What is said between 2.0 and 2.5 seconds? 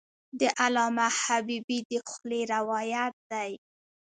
خولې